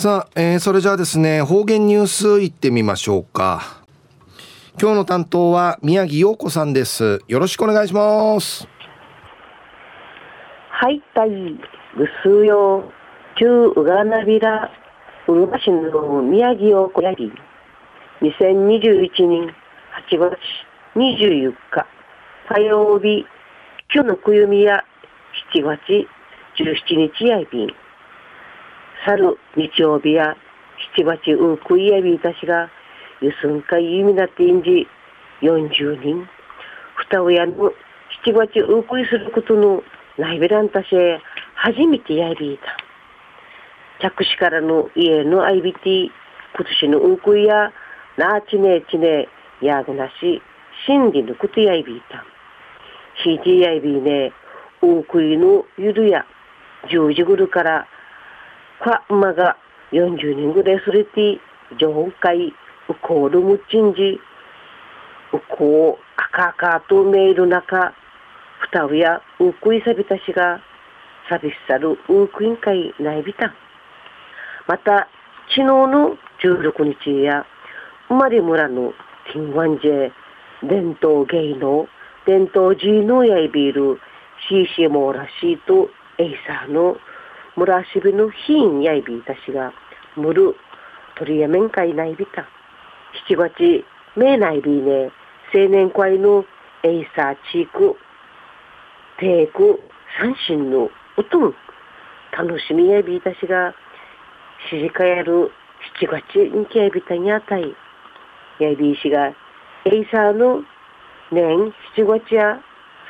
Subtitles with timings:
[0.00, 3.82] さあ、えー、それじゃあですね、方言ニュースいってみましょうか。
[4.80, 7.20] 今日の担当は宮城陽子さんです。
[7.28, 8.66] よろしくお願いします。
[10.70, 12.90] はい、たい、ぐすうよ、
[13.38, 14.70] 旧うがなびら、
[15.28, 17.30] うるま市の宮城陽子やり、
[18.22, 19.54] 2021年
[20.08, 20.38] 8月
[20.96, 21.86] 24日、
[22.48, 23.26] 火曜日、
[23.94, 24.82] 今日のくゆみや
[25.52, 25.78] 7月
[26.56, 27.79] 17日やいびん。
[29.04, 30.36] 去る日曜日や
[30.96, 32.70] 七八うくいやびいたしが、
[33.20, 34.86] ゆすんかいゆみなっていんじ、
[35.42, 36.28] 40人、
[37.10, 37.72] 二親の
[38.24, 39.82] 七八うくいすることの
[40.18, 41.20] ないべらんたしへ、
[41.54, 44.08] 初めてやびいた。
[44.08, 46.10] 着手からの家のあいびて、
[46.56, 47.72] 今年のうんくいや、
[48.16, 49.28] なあちねえちね
[49.62, 50.42] え、やぐなし、
[50.86, 52.24] 真理のことやいびいた。
[53.22, 54.32] ひじやいびいね、
[54.82, 56.24] うくいのゆるや、
[56.90, 57.86] 十時ぐるから、
[58.80, 59.56] か馬が
[59.92, 61.38] 40人ぐらいすれて、
[61.78, 62.48] 上海、
[62.88, 64.18] うこうるむちんじ、
[65.32, 67.92] うこう、赤赤とめいる中、
[68.60, 70.60] ふたうやうくいさびたしが、
[71.28, 73.54] さびしさるうくいんかいないびた。
[74.66, 75.08] また、
[75.48, 77.46] 昨日の16日や、
[78.08, 78.92] 生まれ村の
[79.32, 80.10] ティンワンジェ、
[80.62, 81.86] 伝統芸能、
[82.26, 84.00] 伝統人のやいびる、
[84.48, 86.96] シーシーモーラシーとエイサーの
[87.56, 89.72] 村しびのひんやいびいたしが、
[90.16, 90.54] むる、
[91.16, 92.48] 取りやめんかいないびた。
[93.26, 93.84] 七月、
[94.16, 95.10] めいないびね、
[95.54, 96.44] 青年会の
[96.82, 97.96] エイサーチーク、
[99.18, 99.80] テーク、
[100.18, 101.54] 三振のうとん、
[102.32, 103.74] 楽しみやびいたしが、
[104.70, 105.50] しじかやる
[105.98, 107.74] 七月にけやびたにあたい。
[108.60, 109.28] やびいしが、
[109.84, 110.62] エイサーの
[111.30, 112.60] 年七月や、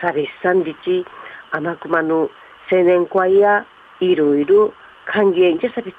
[0.00, 1.04] さびし三日、
[1.50, 2.30] 甘熊の
[2.70, 3.66] 青年会や、
[4.00, 4.72] いろいろ
[5.06, 5.98] 歓迎じゃさびた。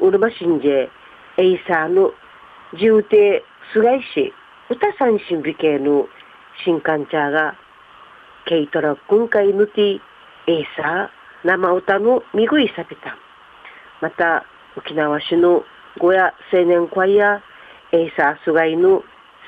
[0.00, 0.90] うるましんじえ、
[1.36, 2.12] エイサーの
[2.74, 4.32] 重低すがいし、
[4.70, 6.08] 歌三振美形の
[6.64, 7.56] 新刊茶が、
[8.46, 10.00] 軽トラんかいぬてぃ、エイ
[10.76, 11.08] サー
[11.44, 13.16] 生歌のみぐいさびた。
[14.00, 14.44] また、
[14.76, 15.64] 沖縄市の
[16.00, 17.42] 胡屋青年会や、
[17.92, 19.02] エイサーすがいの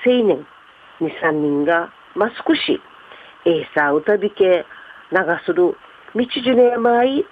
[0.05, 0.47] 青年
[1.01, 2.81] 二三人が、マスクし、
[3.47, 5.77] エイサー歌びけー流する
[6.15, 7.25] 道ジュネー軽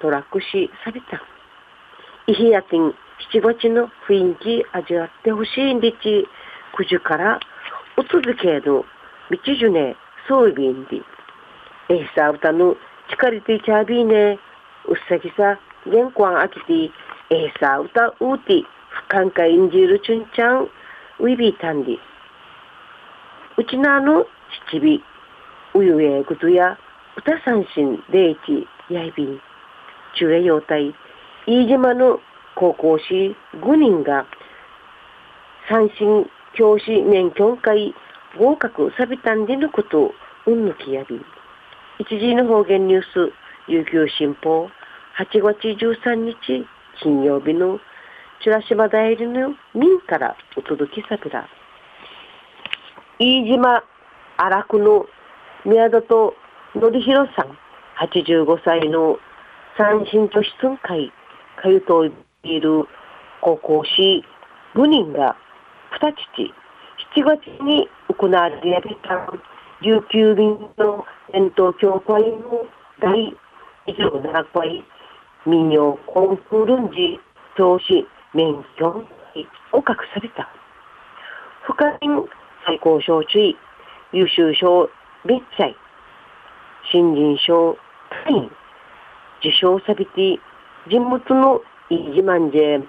[0.00, 1.22] トラックしさびた。
[2.26, 2.94] いひやてぃん、
[3.30, 6.26] 七月の雰囲気味わってほしいんでち、
[6.76, 7.38] 九時から
[7.96, 8.84] お続けの
[9.30, 9.96] 道じゅね、
[10.28, 11.00] そういびんで。
[11.90, 12.76] えいさ歌の
[13.10, 14.38] 力でちゃびね、
[14.88, 16.90] うっさぎさ、げんこんあきて、
[17.30, 20.68] えいさ歌うて、不感か演じるちゅんちゃん、
[21.20, 21.98] ういびたんで。
[23.56, 24.26] うちなの
[24.70, 25.02] 七
[25.74, 26.78] 尾、うゆえぐとや、
[27.16, 29.40] 歌三振でいち、やいびん。
[30.14, 30.94] 中英用隊、
[31.46, 32.20] 飯島の
[32.54, 34.26] 高校士5人が
[35.68, 37.94] 三振教師免許会
[38.38, 40.14] 合格さびたんでのことを
[40.46, 41.20] うんぬきやび。
[41.98, 43.32] 一時の方言ニュース、
[43.68, 44.68] 琉球新報、
[45.18, 46.66] 8月13日
[47.02, 47.78] 金曜日の
[48.42, 51.48] チュラシマ大理の民からお届けさびら。
[53.18, 53.82] 飯島
[54.36, 55.06] 荒久の
[55.64, 56.34] 宮里
[56.74, 57.56] 則弘さん、
[58.04, 59.18] 85歳の
[59.76, 61.12] 三振と質問会、
[61.60, 62.12] かゆとい
[62.44, 62.84] いる
[63.40, 64.24] 高校士
[64.74, 65.36] 5人が
[65.90, 66.54] 二父、
[67.16, 68.60] 7月に行われ
[69.02, 69.32] た
[69.82, 72.66] 琉球便の伝統協会の
[73.00, 73.36] 第
[73.88, 74.84] 27回
[75.44, 77.18] 民謡コンクールンジ
[77.56, 79.04] 教師免許を
[79.78, 80.48] 隠された。
[81.62, 82.24] 副員
[82.64, 83.56] 最高賞注意、
[84.12, 84.88] 優秀賞
[85.24, 85.74] 別祭、
[86.92, 87.76] 新人賞
[88.24, 88.50] 会員、
[89.40, 90.38] 受賞さびて、
[90.88, 92.80] 人物のいい自慢で、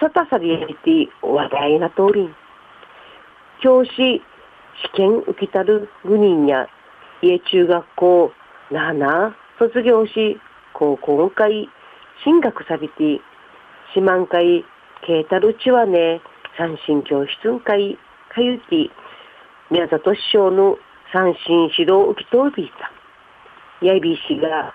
[0.00, 2.28] さたさりやりて話題な通り、
[3.62, 4.22] 教師試
[4.96, 6.68] 験受けたる5人や、
[7.22, 8.32] 家中学校、
[8.70, 10.38] なあなあ、卒業し、
[10.72, 11.68] 高校会、
[12.24, 13.20] 進学さびて、
[13.94, 14.64] 四万会、
[15.06, 16.20] ケータルチはね、
[16.58, 17.98] 三振教室会、
[18.28, 18.90] かゆき、
[19.70, 20.76] 宮里師匠の
[21.12, 22.90] 三振指導受けとびた。
[23.84, 24.74] やいびしが、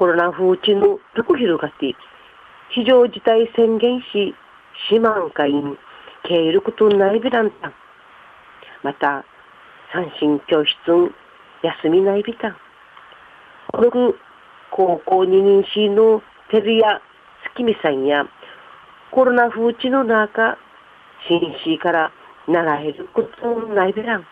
[0.00, 1.94] コロナ風地のどこ広がって
[2.70, 4.34] 非常事態宣言し、
[4.90, 5.76] 四万会員、
[6.22, 7.74] 経営ることないびらんたん
[8.82, 9.26] また、
[9.92, 10.72] 三振教室
[11.84, 12.56] 休みないびたん。
[13.74, 14.14] この
[14.70, 17.02] 高校二人しのテルや
[17.52, 18.24] 月見さんや、
[19.10, 20.56] コロナ風地の中、
[21.28, 22.10] 新市から
[22.48, 24.26] 習えることないびらん。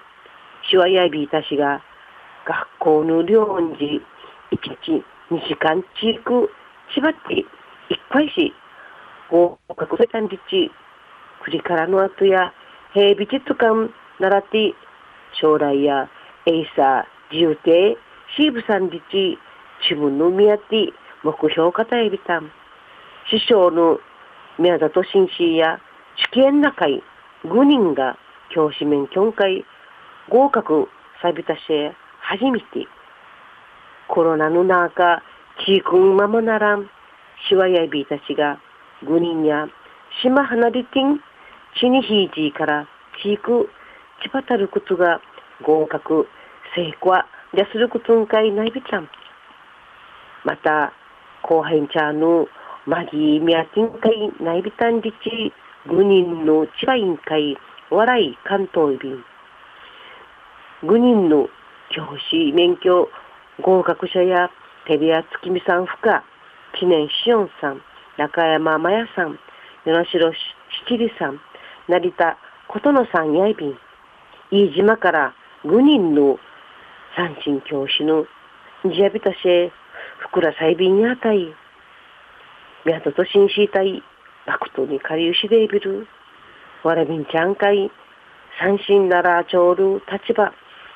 [0.70, 1.82] しわやびいたしが、
[2.46, 3.44] 学校の領
[3.78, 4.00] 事、
[4.50, 6.50] 一日2時間チーク
[6.94, 7.44] 縛っていっ
[8.10, 8.52] ぱいし、
[9.30, 10.70] 合格せたんじち、
[11.44, 12.52] くりからの後や、
[12.94, 14.74] 平美術館習って、
[15.40, 16.08] 将来や、
[16.46, 17.98] エイサー、自由艇、
[18.36, 19.38] シーブさんじち、
[19.82, 20.92] 自分の宮って
[21.22, 22.50] 目標方えびたん。
[23.30, 24.00] 師匠の
[24.58, 25.78] 宮里紳士や、
[26.32, 27.02] 試験な会
[27.44, 28.18] 5人が
[28.50, 29.64] 教師免許会
[30.30, 30.88] 合格
[31.22, 31.60] さびたし
[32.20, 32.86] 初めて
[34.08, 35.22] コロナの中
[35.66, 36.90] ちくんままならん。
[37.48, 38.60] しわやびたちが
[39.04, 39.68] 5人や
[40.22, 41.20] 島離れてん
[41.80, 42.88] ちにひいじから
[43.22, 43.70] ちく
[44.22, 45.20] ちばたることが
[45.62, 46.26] 合格
[46.74, 47.14] 成功
[47.54, 49.08] ですることんかいないびちゃん。
[50.44, 50.92] また
[51.42, 52.48] 後輩ちゃんの
[52.86, 55.52] マギーミャティンかいないびたんりち
[55.86, 57.56] 愚人の千葉委員会
[57.90, 59.24] 笑い関東便
[60.82, 61.48] 愚人の
[61.90, 63.08] 教師免許
[63.62, 64.50] 合格者や
[64.86, 66.24] テレア月見さんふか
[66.78, 67.80] 知念しおんさん
[68.16, 69.38] 中山麻也さん
[69.84, 70.32] 与那城
[70.86, 71.40] 七里さん
[71.88, 72.38] 成田
[72.68, 73.78] 琴野さんやいびん
[74.50, 75.34] 飯島から
[75.64, 76.38] 愚人の
[77.16, 78.24] 三神教師の
[78.84, 79.70] ジャビタシェ
[80.18, 81.54] ふくらさいびんやたい
[82.84, 84.02] 宮戸と新市隊
[84.48, 86.06] バクトにかりゆしでいびる。
[86.82, 87.90] わらびんちゃんかい。
[88.58, 90.54] 三振ならちょうる立場。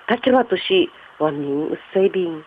[0.09, 2.43] 立場とし、わんにんうっさいびん。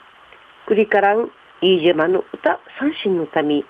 [0.65, 1.29] くりからん、
[1.61, 3.63] いいじまの歌三振のため、う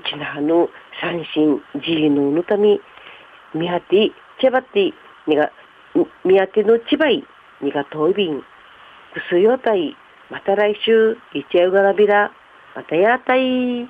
[0.00, 0.68] ちなはの
[1.00, 2.78] 三振じいののため、
[3.54, 4.92] みやて、ちばて、
[5.26, 5.50] にが、
[6.24, 7.24] みやてのちばい、
[7.60, 8.40] にがといびん。
[8.40, 8.44] く
[9.28, 9.96] すよたい、
[10.30, 12.30] また来週、いちゃうがらびら、
[12.74, 13.88] またやたい。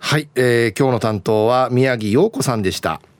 [0.00, 3.00] はい、えー、今日の担当は宮城陽子さんでした。